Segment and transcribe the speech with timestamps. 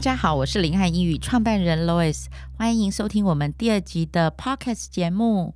[0.00, 2.24] 大家好，我是林汉英语创办人 Lois，
[2.56, 5.54] 欢迎收听我们第二集的 Podcast 节目。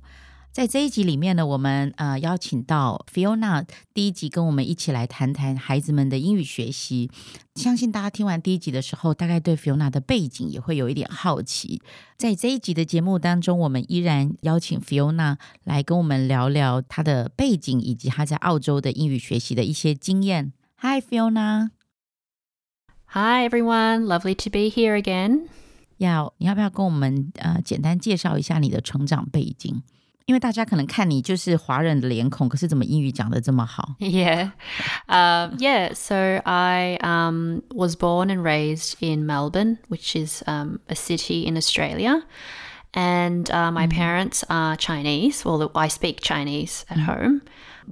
[0.51, 7.09] 在这一集里面呢，我们呃邀请到 Fiona，第一集跟我们一起来谈谈孩子们的英语学习。
[7.55, 11.81] 相信大家听完第一集的时候，大概对 Fiona 的背景也会有一点好奇。
[12.15, 20.53] 在这一集的节目当中，我们依然邀请 Fiona 来跟我们聊聊她的背景以及她在澳洲的英语学习的一些经验。
[20.77, 21.71] Hi Fiona。
[23.14, 25.48] Hi everyone, lovely to be here again.
[25.98, 29.82] 要你要不要跟我们呃简单介绍一下你的成长背景？
[30.26, 33.96] 因为大家可能看你就是华人的脸孔，可是怎么英语讲的这么好？
[33.98, 34.52] Yeah,
[35.08, 35.92] um, yeah.
[35.92, 41.56] So I um, was born and raised in Melbourne, which is um, a city in
[41.56, 42.22] Australia.
[42.92, 43.92] And uh, my mm.
[43.92, 45.44] parents are Chinese.
[45.44, 47.06] Well, I speak Chinese at mm.
[47.06, 47.42] home.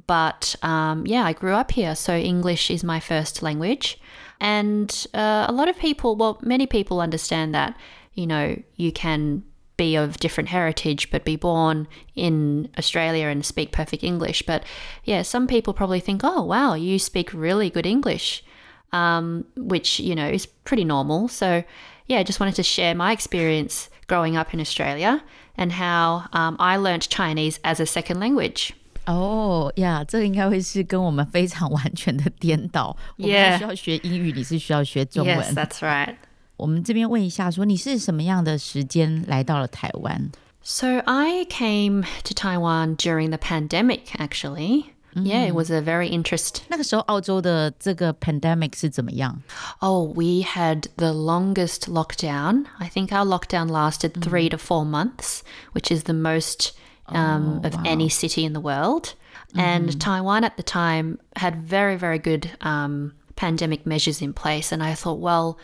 [0.07, 1.95] But um, yeah, I grew up here.
[1.95, 3.99] So English is my first language.
[4.39, 7.77] And uh, a lot of people, well, many people understand that,
[8.13, 9.43] you know, you can
[9.75, 14.43] be of different heritage but be born in Australia and speak perfect English.
[14.43, 14.63] But
[15.03, 18.43] yeah, some people probably think, oh, wow, you speak really good English,
[18.91, 21.27] um, which, you know, is pretty normal.
[21.27, 21.63] So
[22.07, 25.23] yeah, I just wanted to share my experience growing up in Australia
[25.55, 28.73] and how um, I learned Chinese as a second language.
[29.06, 32.94] 哦呀，这个应该会是跟我们非常完全的颠倒。
[33.16, 35.38] 我们是需要学英语，你是需要学中文。
[35.38, 36.16] Yes, that's right.
[36.56, 40.30] 我们这边问一下，说你是什么样的时间来到了台湾？
[40.62, 44.86] So I came to Taiwan during the pandemic, actually.
[45.14, 46.58] Yeah, it was a very interest.
[46.68, 49.40] 那个时候澳洲的这个 pandemic 是怎么样？
[49.78, 52.66] Oh, we had the longest lockdown.
[52.78, 55.40] I think our lockdown lasted three to four months,
[55.72, 56.72] which is the most
[57.06, 57.82] um, oh, of wow.
[57.84, 59.14] any city in the world.
[59.50, 59.60] Mm-hmm.
[59.60, 64.72] And Taiwan at the time had very, very good um, pandemic measures in place.
[64.72, 65.58] And I thought, well,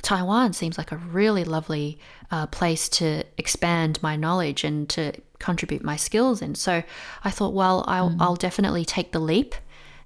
[0.00, 1.98] Taiwan seems like a really lovely
[2.30, 6.54] uh, place to expand my knowledge and to contribute my skills in.
[6.54, 6.82] So
[7.24, 8.16] I thought, well, I'll, mm.
[8.20, 9.54] I'll definitely take the leap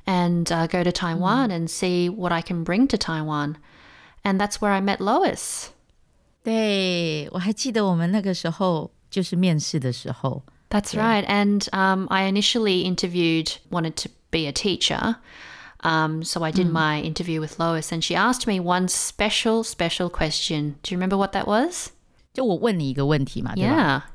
[0.06, 1.54] and uh, go to Taiwan mm.
[1.54, 3.56] and see what I can bring to Taiwan.
[4.24, 5.70] And that's where I met Lois.
[6.42, 10.42] 对，我还记得我们那个时候就是面试的时候。
[10.70, 11.06] that's yeah.
[11.06, 11.24] right.
[11.28, 15.16] And um, I initially interviewed, wanted to be a teacher.
[15.84, 16.72] Um, so I did mm.
[16.72, 20.76] my interview with Lois, and she asked me one special, special question.
[20.82, 21.90] Do you remember what that was?
[22.32, 24.10] 就我问你一个问题嘛，对吧？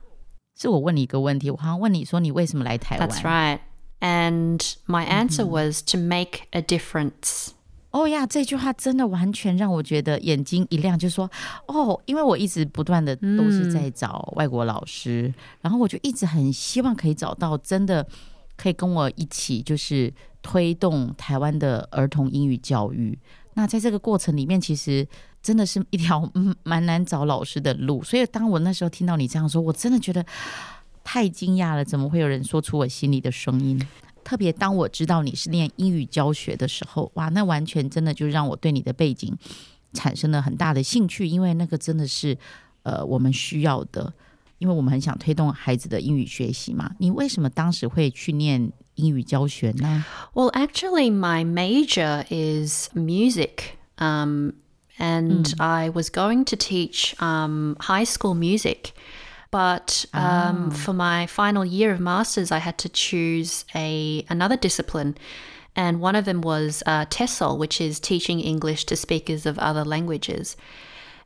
[0.60, 3.08] 是我问你一个问题，我好像问你说你为什么来台湾？
[3.08, 3.60] That's right.
[4.00, 7.50] And my answer was to make a difference.
[7.93, 11.31] 哦呀，这句话真的完全让我觉得眼睛一亮，就说
[11.67, 18.05] 哦，因为我一直不断的都是在找外国老师，然后我就一直很希望可以找到真的
[18.57, 23.17] 可以跟我一起就是推动台湾的儿童英语教育。
[23.55, 25.07] 那在这个过程里面，其实
[25.43, 26.27] 真的是一条
[26.63, 28.03] 蛮难找老师的路。
[28.03, 30.25] 所以当我那时候听到你这样说，我真的觉得
[31.05, 33.79] 太惊讶了，怎么会有人说出我心里的声音？
[34.25, 39.37] 特别当我知道你是练英语教学的时候，哇，那完全真的就让我对你的背景
[39.93, 42.37] 产生了很大的兴趣，因为那个真的是
[42.83, 44.13] 呃我们需要的，
[44.59, 46.91] 因为我们很想推动孩子的英语学习嘛。
[46.99, 53.77] 你为什么当时会去念英语教学呢？Well, actually, my major is music.
[53.99, 54.55] Um,
[54.99, 58.93] and I was going to teach um, high school music.
[59.53, 60.75] But um, oh.
[60.75, 65.17] for my final year of masters, I had to choose a another discipline,
[65.77, 69.85] and one of them was uh, TESOL, which is teaching English to speakers of other
[69.85, 70.57] languages.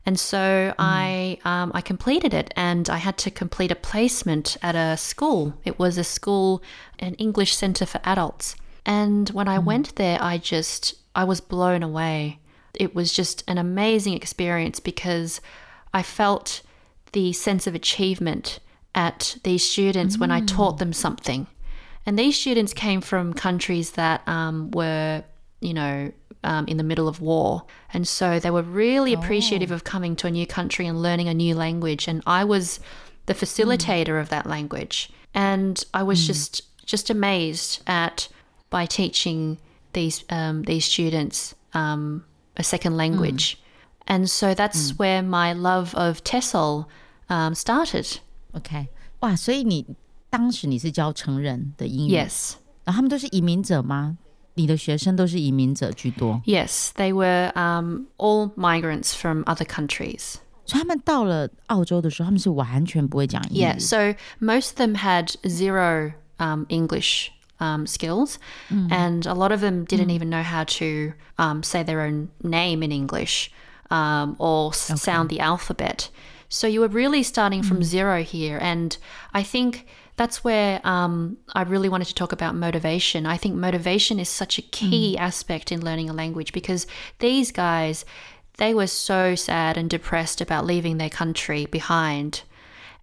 [0.05, 0.75] And so mm.
[0.77, 5.53] I um, I completed it, and I had to complete a placement at a school.
[5.63, 6.61] It was a school,
[6.99, 8.57] an English center for adults.
[8.85, 9.63] And when I mm.
[9.63, 12.39] went there, I just I was blown away.
[12.73, 15.39] It was just an amazing experience because
[15.93, 16.61] I felt
[17.11, 18.59] the sense of achievement
[18.95, 20.21] at these students mm.
[20.21, 21.47] when I taught them something.
[22.05, 25.23] And these students came from countries that um, were,
[25.59, 26.11] you know,
[26.43, 27.65] um, in the middle of war.
[27.93, 29.19] And so they were really oh.
[29.19, 32.07] appreciative of coming to a new country and learning a new language.
[32.07, 32.79] And I was
[33.25, 34.21] the facilitator mm.
[34.21, 35.09] of that language.
[35.33, 36.27] And I was mm.
[36.27, 38.29] just just amazed at
[38.69, 39.57] by teaching
[39.93, 42.23] these um, these students um,
[42.55, 43.59] a second language.
[44.06, 44.14] Mm.
[44.14, 44.98] And so that's mm.
[44.98, 46.86] where my love of TESOL
[47.28, 48.18] um, started.
[48.52, 48.88] OK，
[49.20, 49.86] 哇，所以你
[50.28, 52.12] 当时你是教成人的英语？
[52.12, 52.54] Yes，
[52.84, 54.18] 然后他们都是移民者吗？
[54.54, 56.42] 你的学生都是移民者居多？
[56.44, 60.34] Yes, they were um, all migrants from other countries.
[60.66, 63.64] 所以他们到了澳洲的时候，他们是完全不会讲英语。
[63.64, 68.34] Yeah, so most of them had zero um, English um, skills,
[68.70, 68.88] mm.
[68.90, 70.18] and a lot of them didn't mm.
[70.18, 73.48] even know how to um, say their own name in English.
[73.89, 76.09] um, or s sound the alphabet.
[76.49, 78.57] So you were really starting from zero here.
[78.61, 78.97] And
[79.33, 79.85] I think
[80.15, 83.25] that's where um, I really wanted to talk about motivation.
[83.25, 86.87] I think motivation is such a key aspect in learning a language because
[87.19, 88.05] these guys,
[88.57, 92.43] they were so sad and depressed about leaving their country behind.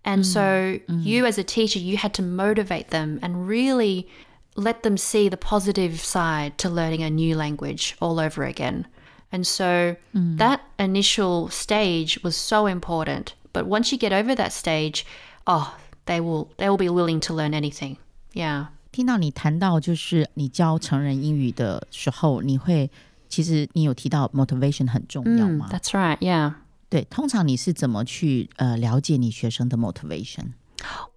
[0.05, 4.09] And so you as a teacher, you had to motivate them and really
[4.57, 8.87] let them see the positive side to learning a new language all over again.
[9.32, 9.96] And so
[10.38, 13.34] that initial stage was so important.
[13.54, 15.04] But once you get over that stage,
[15.46, 15.76] oh,
[16.06, 17.98] they will they will be willing to learn anything.
[18.34, 18.68] Yeah.
[18.92, 22.90] 听到你谈到就是你教成人英语的时候，你会
[23.28, 25.70] 其实你有提到 motivation 很重要 Mm, 吗？
[25.72, 26.18] that's right.
[26.18, 26.54] Yeah.
[26.90, 30.54] 对，通常你是怎么去呃了解你学生的 motivation？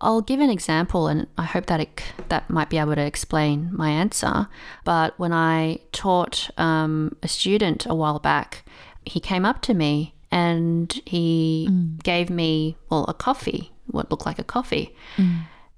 [0.01, 3.69] I'll give an example, and I hope that it, that might be able to explain
[3.71, 4.47] my answer.
[4.83, 8.63] But when I taught um, a student a while back,
[9.05, 11.69] he came up to me and he
[12.03, 14.95] gave me well a coffee, what looked like a coffee,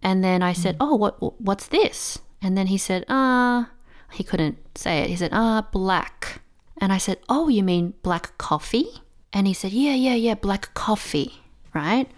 [0.02, 3.70] and then I said, "Oh, what what's this?" And then he said, "Ah."
[4.12, 5.10] he couldn't say it.
[5.10, 6.42] He said, "Ah, black."
[6.78, 9.02] And I said, "Oh, you mean black coffee?"
[9.34, 11.42] And he said, "Yeah, yeah, yeah, black coffee."
[11.74, 12.10] Right?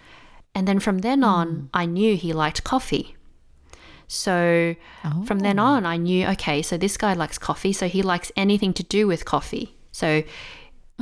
[0.54, 3.14] And then from then on, I knew he liked coffee.
[4.08, 4.74] So
[5.26, 8.72] from then on, I knew, okay, so this guy likes coffee, so he likes anything
[8.74, 9.74] to do with coffee.
[9.92, 10.22] So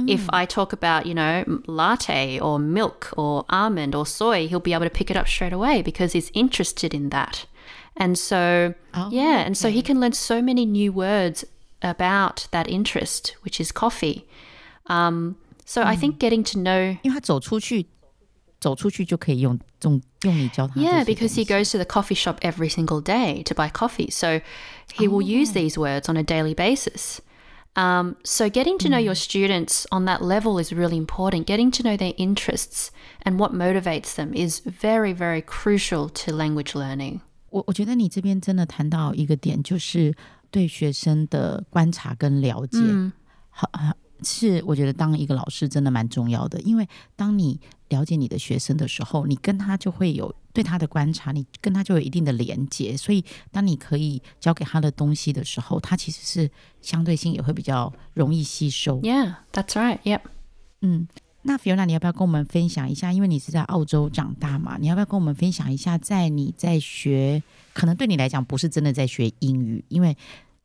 [0.08, 4.58] if I talk about, you know, m- latte or milk or almond or soy, he'll
[4.58, 7.46] be able to pick it up straight away because he's interested in that.
[7.96, 11.44] And so, Oh, yeah, and so he can learn so many new words
[11.80, 14.26] about that interest, which is coffee.
[14.86, 17.86] Um, so I think getting to know 因为他走出去，
[18.60, 20.80] 走出去就可以用用用你教他。
[20.80, 24.10] Yeah, because he goes to the coffee shop every single day to buy coffee.
[24.10, 24.40] So
[24.94, 27.20] he will use these words on a daily basis.
[27.76, 31.46] Um, so getting to know your students on that level is really important.
[31.46, 32.90] Getting to know their interests
[33.22, 37.20] and what motivates them is very, very crucial to language learning.
[37.50, 40.14] 我我觉得你这边真的谈到一个点，就是
[40.50, 42.78] 对学生的观察跟了解，
[43.50, 43.92] 好、啊
[44.23, 56.49] 是我觉得当一个老师真的蛮重要的，因为当你了解你的学生的时候，你跟他就会有对他的观察，你跟他就有一定的连接，所以当你可以教给他的东西的时候，他其实是
[56.81, 58.99] 相对性也会比较容易吸收。
[59.01, 59.99] Yeah, that's right.
[60.03, 60.21] Yep.
[60.81, 61.07] 嗯，
[61.41, 63.11] 那 Fiona，你要不要跟我们分享一下？
[63.11, 67.41] 因为你是在澳洲长大嘛，你要不要跟我们分享一下，在你在学，
[67.73, 70.15] 可能对你来讲不是真的在学英语，因为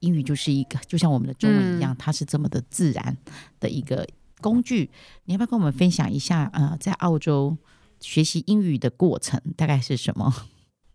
[0.04, 3.18] 英语就是一个就像我们的中文一样，它是这么的自然
[3.60, 4.08] 的一个
[4.42, 4.90] 工具。
[5.26, 6.50] 你要不要跟我们分享一下？
[6.54, 7.58] 呃，在澳洲
[8.00, 10.34] 学习英语的过程大概是什么？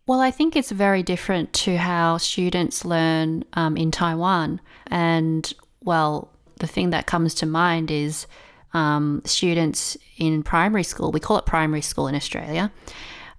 [0.07, 4.59] Well, I think it's very different to how students learn um, in Taiwan.
[4.89, 5.51] And,
[5.83, 6.27] well,
[6.59, 8.27] the thing that comes to mind is
[8.71, 11.11] um, students in primary school.
[11.11, 12.71] We call it primary school in Australia.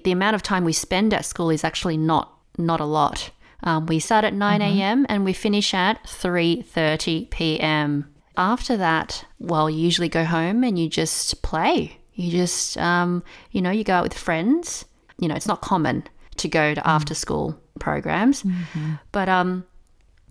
[0.03, 3.31] The amount of time we spend at school is actually not not a lot.
[3.64, 5.06] Um, we start at 9 a.m.
[5.10, 8.14] and we finish at 3:30 p.m.
[8.38, 11.98] After that, well, you usually go home and you just play.
[12.16, 14.86] You just, um, you know, you go out with friends.
[15.20, 16.04] You know, it's not common
[16.38, 18.44] to go to after school programs,
[19.12, 19.66] but um,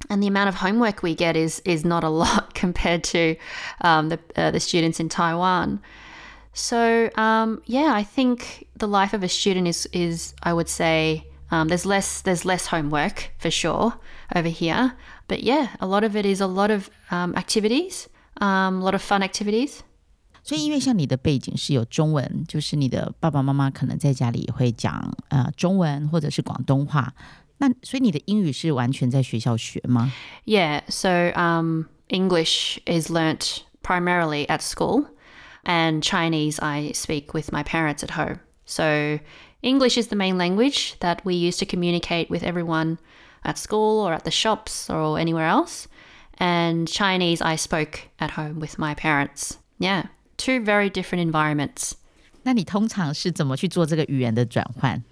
[0.09, 3.37] and the amount of homework we get is is not a lot compared to
[3.83, 5.81] um, the uh, the students in Taiwan.
[6.53, 11.27] So um, yeah, I think the life of a student is is I would say
[11.52, 13.94] um, there's less there's less homework for sure
[14.36, 14.94] over here,
[15.28, 18.08] but yeah, a lot of it is a lot of um, activities,
[18.42, 19.82] um, a lot of fun activities.
[20.44, 27.14] 所以，因为像你的背景是有中文，就是你的爸爸妈妈可能在家里也会讲呃中文或者是广东话，
[27.58, 30.12] 那所以你的英语是完全在学校学吗？
[30.46, 35.06] Yeah, so um, English is learnt primarily at school,
[35.64, 38.38] and Chinese I speak with my parents at home.
[38.68, 39.20] So
[39.62, 42.98] English is the main language that we use to communicate with everyone
[43.44, 45.86] at school or at the shops or anywhere else.
[46.38, 49.58] And Chinese I spoke at home with my parents.
[49.80, 50.08] Yeah,
[50.38, 51.94] two very different environments.
[52.44, 55.04] 那你通常是怎么去做这个语言的转换？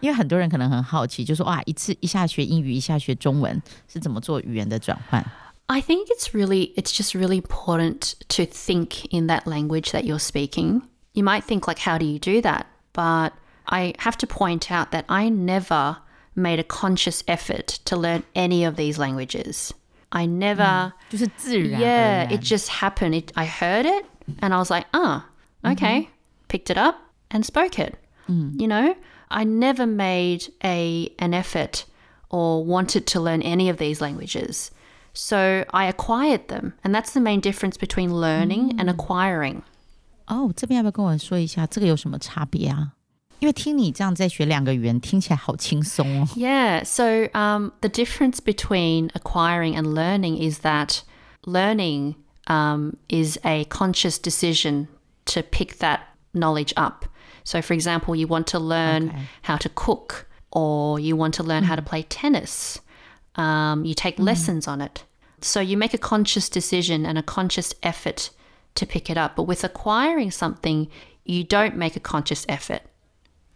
[0.00, 5.24] 因为很多人可能很好奇，就说哇，一次一下学英语，一下学中文，是怎么做语言的转换？
[5.66, 10.18] I think it's really, it's just really important to think in that language that you're
[10.18, 10.82] speaking.
[11.12, 12.64] You might think, like, how do you do that?
[12.92, 13.32] But
[13.66, 15.98] I have to point out that I never
[16.34, 19.72] made a conscious effort to learn any of these languages.
[20.10, 23.14] I never, 就是自然而 yeah, 然 it just happened.
[23.14, 24.04] It, I heard it
[24.40, 25.26] and I was like, ah,
[25.64, 26.08] okay,
[26.48, 26.96] picked it up
[27.30, 27.94] and spoke it.
[28.28, 28.94] You know,
[29.30, 31.84] I never made a an effort
[32.30, 34.70] or wanted to learn any of these languages.
[35.12, 39.64] So I acquired them, and that's the main difference between learning and acquiring.
[40.28, 42.92] 哦，这边要不要跟我说一下这个有什么差别啊？
[43.40, 46.28] 因为听你这样在学两个语言，听起来好轻松哦。
[46.36, 51.00] Yeah, so um, the difference between acquiring and learning is that
[51.44, 52.14] learning
[52.46, 54.86] um, is a conscious decision
[55.24, 56.00] to pick that
[56.32, 57.06] knowledge up.
[57.44, 59.28] So, for example, you want to learn Okay.
[59.42, 62.78] how to cook, or you want to learn how to play tennis.
[63.34, 65.04] Um, you take lessons on it.
[65.40, 68.30] So, you make a conscious decision and a conscious effort
[68.76, 69.34] to pick it up.
[69.34, 70.86] But with acquiring something,
[71.24, 72.82] you don't make a conscious effort.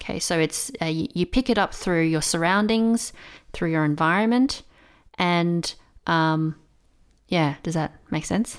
[0.00, 3.12] Okay, so it's uh, you, you pick it up through your surroundings,
[3.52, 4.62] through your environment,
[5.18, 5.74] and
[6.06, 6.54] um,
[7.28, 8.56] yeah, does that make sense?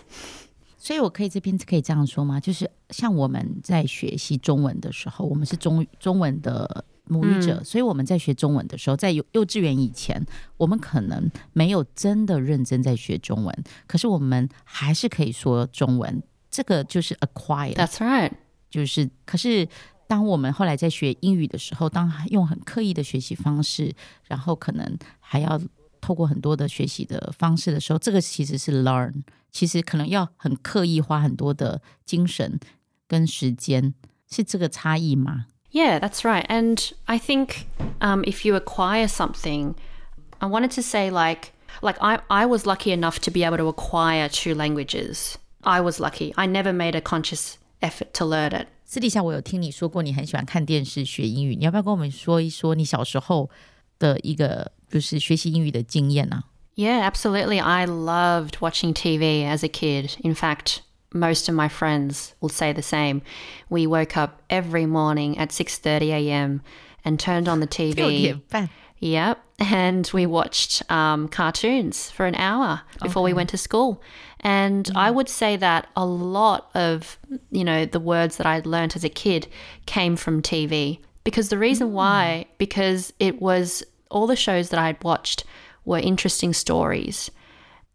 [0.78, 2.40] 所以我可以这边可以这样说吗？
[2.40, 10.22] 就是像我们在学习中文的时候，我们是中中文的母语者，所以我们在学中文的时候，在幼幼稚园以前，
[10.58, 16.22] 我们可能没有真的认真在学中文，可是我们还是可以说中文。
[16.50, 18.32] 这个就是 acquire， That's right.
[18.70, 19.70] 就是可是。
[20.12, 23.94] 当我们后来在学英语的时候，当用很刻意的学习方式，
[24.26, 25.60] 然后可能还要
[26.00, 32.60] 透过很多的学习的方式的时候，这个其实是 learn，其实可能要很刻意花很多的精神
[33.08, 33.94] 跟时间，
[34.30, 35.48] 是这个差异吗？
[35.72, 36.46] Yeah, that's right.
[36.48, 37.66] And I think
[38.00, 39.76] um, if you acquire something,
[40.40, 41.52] I wanted to say like
[41.82, 45.36] like I, I was lucky enough to be able to acquire two languages.
[45.62, 46.34] I was lucky.
[46.38, 48.68] I never made a conscious effort to learn it.
[48.92, 53.50] 私底下我有听你说过，你很喜欢看电视学英语，你要不要跟我们说一说你小时候
[54.00, 56.44] 的一个就是学习英语的经验啊？
[56.76, 57.60] Yeah, absolutely.
[57.60, 60.12] I loved watching TV as a kid.
[60.22, 63.22] In fact, most of my friends will say the same.
[63.68, 66.62] We woke up every morning at 6:30 a.m.
[67.04, 68.42] and turned on the 六 TV.
[69.03, 69.45] Yep.
[69.59, 74.01] And we watched um, cartoons for an hour before we went to school.
[74.41, 77.19] And I would say that a lot of,
[77.51, 79.49] you know, the words that I'd learnt as a kid
[79.87, 81.01] came from TV.
[81.25, 85.43] Because the reason why, because it was all the shows that I'd watched
[85.85, 87.29] were interesting stories.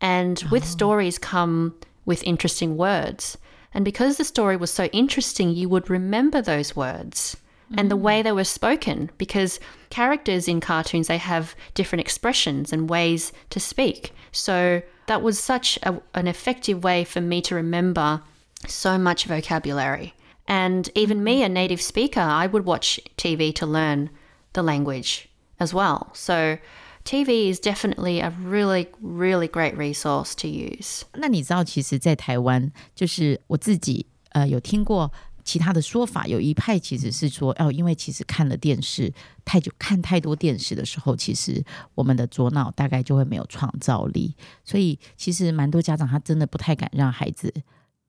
[0.01, 1.73] And with stories come
[2.05, 3.37] with interesting words.
[3.73, 7.37] And because the story was so interesting, you would remember those words
[7.74, 12.90] and the way they were spoken because characters in cartoons they have different expressions and
[12.90, 14.12] ways to speak.
[14.30, 18.20] So that was such a, an effective way for me to remember
[18.66, 20.12] so much vocabulary.
[20.46, 24.10] And even me, a native speaker, I would watch TV to learn
[24.52, 25.28] the language
[25.58, 26.10] as well.
[26.12, 26.58] So
[27.04, 31.04] TV is definitely a really, really great resource to use.
[31.14, 35.10] 那你知道，其实，在台湾，就是我自己呃有听过
[35.47, 39.13] 其他的说法，有一派其实是说，哦，因为其实看了电视
[39.45, 41.63] 太久，看太多电视的时候，其实
[41.95, 44.35] 我们的左脑大概就会没有创造力，
[44.65, 47.53] 所以其实蛮多家长他真的不太敢让孩子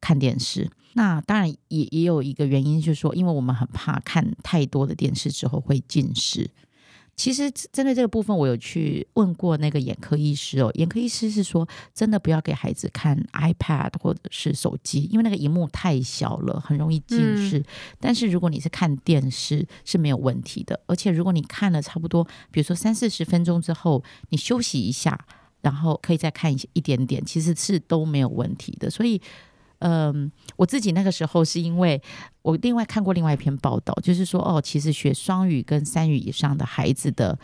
[0.00, 0.68] 看电视。
[0.94, 6.50] 那当然也也有一个原因，就是说，因为我们很怕看太多的电视之后会近视。
[7.18, 10.70] 其实针对这个部分，我有去问过那个眼科医师哦。
[10.76, 17.60] 眼科医师是说，真的不要给孩子看 iPad 或者是手机，因为那个荧幕太小了，很容易近视。
[17.98, 22.22] 但是如果你是看电视是没有问题的，而且如果你看了差不多，
[22.52, 25.26] 比如说三四十分钟之后，你休息一下，
[25.60, 28.88] 然后可以再看一一点点，其实是都没有问题的。
[28.88, 29.20] 所以。
[29.80, 32.00] 嗯，我自己那个时候是因为
[32.42, 37.38] 我另外看过另外一篇报道，就是说哦，其实学双语跟三语以上的孩子的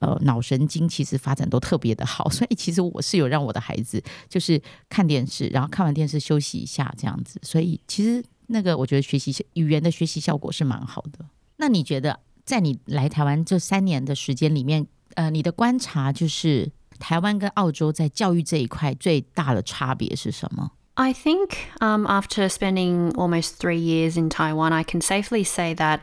[0.00, 11.24] 呃脑神经其实发展都特别的好，所以其实我是有让我的孩子就是看电视，然后看完电视休息一下这样子，所以其实那个我觉得学习语言的学习效果是蛮好的。
[11.56, 20.72] 那你觉得在你来台湾这三年的时间里面，呃，你的观察就是台湾跟澳洲在教育这一块最大的差别是什么？
[21.00, 26.00] I think um, after spending almost three years in Taiwan, I can safely say that,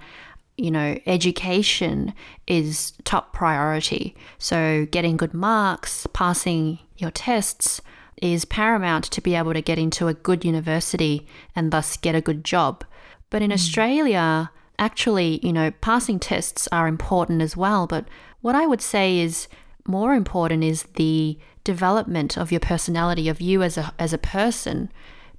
[0.57, 2.13] you know, education
[2.47, 4.15] is top priority.
[4.37, 7.81] So getting good marks, passing your tests
[8.21, 12.21] is paramount to be able to get into a good university and thus get a
[12.21, 12.85] good job.
[13.29, 14.49] But in Australia,
[14.79, 17.85] actually, you know, passing tests are important as well.
[17.85, 18.07] But
[18.39, 19.49] what I would say is
[19.85, 24.89] more important is the development of your personality, of you as a as a person,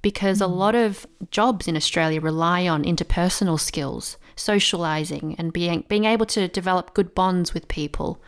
[0.03, 0.55] because a mm.
[0.55, 6.47] lot of jobs in Australia rely on interpersonal skills, socializing, and being being able to
[6.47, 8.21] develop good bonds with people.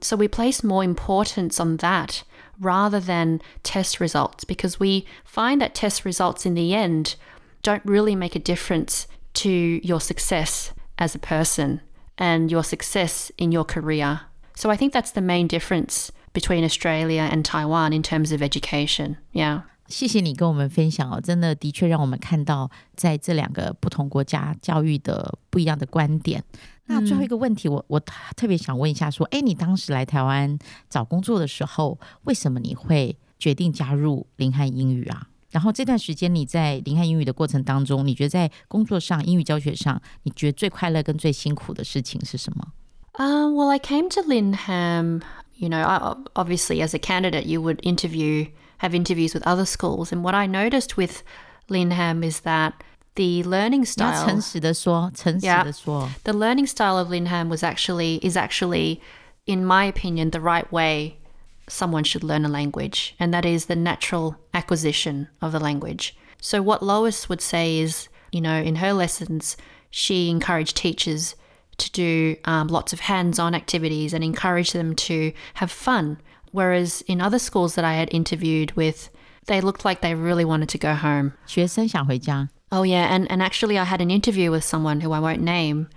[0.00, 2.24] So we place more importance on that
[2.58, 7.14] rather than test results because we find that test results in the end
[7.62, 11.80] don't really make a difference to your success as a person
[12.18, 14.22] and your success in your career.
[14.56, 19.16] So I think that's the main difference between Australia and Taiwan in terms of education.
[19.32, 19.62] Yeah.
[19.88, 26.42] 谢谢你跟我们分享哦，真的的确让我们看到在这两个不同国家教育的不一样的观点。
[26.86, 28.00] 那最后一个问题，嗯、我我
[28.34, 30.58] 特别想问一下，说，哎，你当时来台湾
[30.88, 35.28] 找工作的时候，为什么你会决定加入林瀚英语啊？
[35.50, 42.72] 然后这段时间你在林瀚英语的过程当中，你觉得在工作上、英语教学上，你觉得最快乐跟最辛苦的事情是什么
[43.18, 45.20] ？Um, I came to Linham
[45.61, 48.47] You know, obviously, as a candidate, you would interview,
[48.79, 51.23] have interviews with other schools, and what I noticed with
[51.69, 52.83] Linham is that
[53.15, 54.23] the learning style.
[54.25, 59.01] 诚实的说，诚实的说 The learning style of Linham was actually is actually,
[59.47, 61.17] in my opinion, the right way
[61.67, 66.15] someone should learn a language, and that is the natural acquisition of the language.
[66.39, 69.57] So, what Lois would say is, you know, in her lessons,
[69.89, 71.35] she encouraged teachers
[71.81, 76.17] to do um, lots of hands on activities and encourage them to have fun.
[76.51, 79.09] Whereas in other schools that I had interviewed with,
[79.45, 81.33] they looked like they really wanted to go home.
[81.45, 82.49] 学生想回家.
[82.71, 83.07] Oh, yeah.
[83.13, 85.87] And, and actually, I had an interview with someone who I won't name,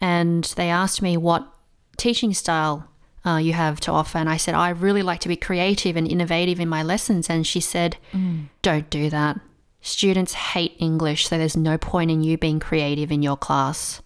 [0.00, 1.48] and they asked me what
[1.96, 2.88] teaching style
[3.24, 4.18] uh, you have to offer.
[4.18, 7.28] And I said, I really like to be creative and innovative in my lessons.
[7.28, 8.48] And she said, mm.
[8.62, 9.40] Don't do that.
[9.81, 14.01] Students hate English, so there's no point in you being creative in your class.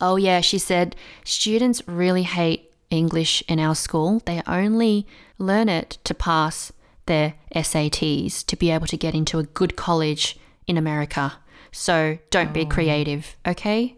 [0.00, 4.22] Oh yeah, she said students really hate English in our school.
[4.24, 5.06] They only
[5.38, 6.72] learn it to pass
[7.06, 11.34] their SATs to be able to get into a good college in America.
[11.72, 12.52] So don't oh.
[12.52, 13.96] be creative, okay?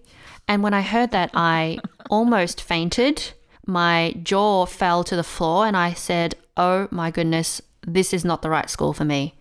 [0.49, 1.79] And when I heard that, I
[2.11, 3.33] almost fainted.
[3.67, 8.43] My jaw fell to the floor, and I said, Oh my goodness, this is not
[8.43, 9.35] the right school for me.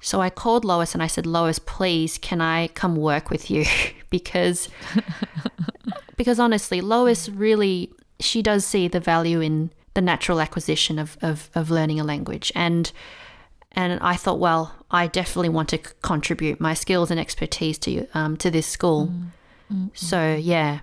[0.00, 3.64] So I called Lois and I said, Lois, please, can I come work with you?
[4.10, 4.68] because
[6.16, 11.50] because honestly, Lois really she does see the value in the natural acquisition of, of,
[11.54, 12.52] of learning a language.
[12.54, 12.90] And
[13.72, 18.36] and I thought, well, I definitely want to contribute my skills and expertise to um,
[18.36, 19.12] to this school.
[19.72, 19.90] Mm.
[19.94, 20.80] So yeah.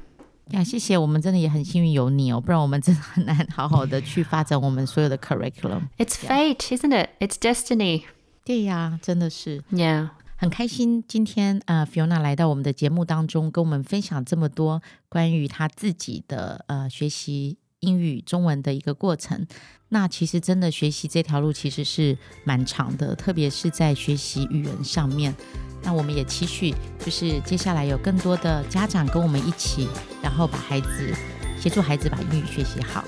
[0.51, 5.87] 呀，谢谢，我们真的也很幸运有你哦，不然我们真的很难好好的去发展我们所有的 curriculum。
[5.97, 7.09] It's fate, isn't it?
[7.19, 8.03] It's destiny.
[8.43, 9.63] 对呀，真的是。
[9.71, 19.45] Yeah，很开心今天呃，Fiona 来到我们的节目当中，跟我们分享这么多关于她自己的呃学习英语中文的一个过程。
[19.89, 25.35] 那其实真的学习这条路其实是蛮长的，特别是在学习语言上面。
[25.83, 29.87] 那我们也期许，就是接下来有更多的家长跟我们一起，
[30.21, 31.13] 然后把孩子
[31.59, 33.03] 协助孩子把英语学习好。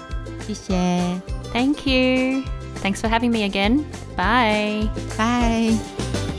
[0.45, 0.73] 谢谢
[1.53, 3.83] ，Thank you，Thanks for having me again.
[4.17, 4.89] Bye.
[5.15, 6.32] Bye.